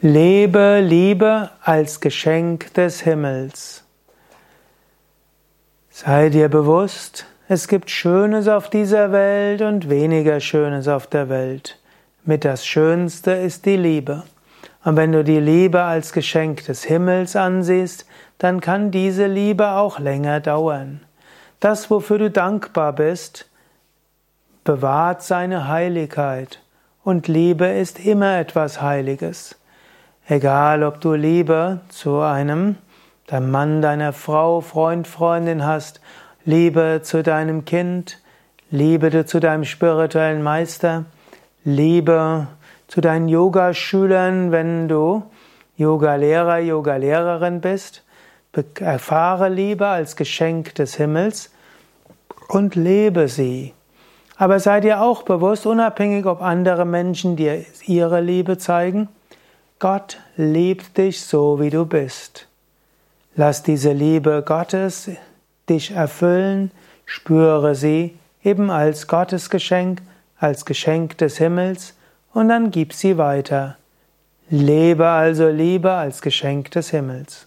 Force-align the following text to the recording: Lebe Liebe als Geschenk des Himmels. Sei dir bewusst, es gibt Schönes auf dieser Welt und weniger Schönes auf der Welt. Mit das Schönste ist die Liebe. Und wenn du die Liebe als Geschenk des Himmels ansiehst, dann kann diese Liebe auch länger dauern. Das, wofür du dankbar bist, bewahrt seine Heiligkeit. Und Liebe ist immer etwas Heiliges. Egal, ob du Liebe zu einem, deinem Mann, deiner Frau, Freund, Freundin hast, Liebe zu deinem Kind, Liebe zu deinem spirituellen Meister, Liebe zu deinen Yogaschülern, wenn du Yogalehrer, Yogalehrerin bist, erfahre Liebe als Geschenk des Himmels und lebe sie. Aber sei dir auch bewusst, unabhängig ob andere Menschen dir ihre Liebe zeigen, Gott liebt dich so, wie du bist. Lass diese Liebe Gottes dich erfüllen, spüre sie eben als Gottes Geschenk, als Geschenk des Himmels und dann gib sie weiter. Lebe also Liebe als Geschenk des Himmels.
Lebe 0.00 0.78
Liebe 0.80 1.50
als 1.60 1.98
Geschenk 1.98 2.72
des 2.74 3.00
Himmels. 3.00 3.82
Sei 5.90 6.28
dir 6.28 6.48
bewusst, 6.48 7.26
es 7.48 7.66
gibt 7.66 7.90
Schönes 7.90 8.46
auf 8.46 8.70
dieser 8.70 9.10
Welt 9.10 9.60
und 9.60 9.90
weniger 9.90 10.38
Schönes 10.38 10.86
auf 10.86 11.08
der 11.08 11.28
Welt. 11.28 11.80
Mit 12.24 12.44
das 12.44 12.64
Schönste 12.64 13.32
ist 13.32 13.66
die 13.66 13.76
Liebe. 13.76 14.22
Und 14.84 14.94
wenn 14.94 15.10
du 15.10 15.24
die 15.24 15.40
Liebe 15.40 15.82
als 15.82 16.12
Geschenk 16.12 16.64
des 16.66 16.84
Himmels 16.84 17.34
ansiehst, 17.34 18.06
dann 18.38 18.60
kann 18.60 18.92
diese 18.92 19.26
Liebe 19.26 19.70
auch 19.72 19.98
länger 19.98 20.38
dauern. 20.38 21.00
Das, 21.58 21.90
wofür 21.90 22.18
du 22.18 22.30
dankbar 22.30 22.92
bist, 22.92 23.50
bewahrt 24.62 25.24
seine 25.24 25.66
Heiligkeit. 25.66 26.62
Und 27.02 27.26
Liebe 27.26 27.66
ist 27.66 27.98
immer 27.98 28.38
etwas 28.38 28.80
Heiliges. 28.80 29.56
Egal, 30.30 30.82
ob 30.82 31.00
du 31.00 31.14
Liebe 31.14 31.80
zu 31.88 32.20
einem, 32.20 32.76
deinem 33.28 33.50
Mann, 33.50 33.80
deiner 33.80 34.12
Frau, 34.12 34.60
Freund, 34.60 35.08
Freundin 35.08 35.64
hast, 35.64 36.02
Liebe 36.44 37.00
zu 37.02 37.22
deinem 37.22 37.64
Kind, 37.64 38.18
Liebe 38.70 39.24
zu 39.24 39.40
deinem 39.40 39.64
spirituellen 39.64 40.42
Meister, 40.42 41.06
Liebe 41.64 42.46
zu 42.88 43.00
deinen 43.00 43.28
Yogaschülern, 43.28 44.52
wenn 44.52 44.86
du 44.86 45.22
Yogalehrer, 45.78 46.58
Yogalehrerin 46.58 47.62
bist, 47.62 48.04
erfahre 48.80 49.48
Liebe 49.48 49.86
als 49.86 50.14
Geschenk 50.14 50.74
des 50.74 50.96
Himmels 50.96 51.52
und 52.48 52.74
lebe 52.74 53.28
sie. 53.28 53.72
Aber 54.36 54.60
sei 54.60 54.80
dir 54.80 55.00
auch 55.00 55.22
bewusst, 55.22 55.64
unabhängig 55.64 56.26
ob 56.26 56.42
andere 56.42 56.84
Menschen 56.84 57.34
dir 57.36 57.64
ihre 57.86 58.20
Liebe 58.20 58.58
zeigen, 58.58 59.08
Gott 59.80 60.18
liebt 60.36 60.98
dich 60.98 61.20
so, 61.20 61.60
wie 61.60 61.70
du 61.70 61.86
bist. 61.86 62.48
Lass 63.36 63.62
diese 63.62 63.92
Liebe 63.92 64.42
Gottes 64.44 65.08
dich 65.68 65.92
erfüllen, 65.92 66.72
spüre 67.04 67.76
sie 67.76 68.18
eben 68.42 68.70
als 68.70 69.06
Gottes 69.06 69.50
Geschenk, 69.50 70.02
als 70.36 70.64
Geschenk 70.64 71.16
des 71.18 71.38
Himmels 71.38 71.94
und 72.34 72.48
dann 72.48 72.72
gib 72.72 72.92
sie 72.92 73.18
weiter. 73.18 73.76
Lebe 74.50 75.06
also 75.06 75.48
Liebe 75.48 75.92
als 75.92 76.22
Geschenk 76.22 76.72
des 76.72 76.90
Himmels. 76.90 77.46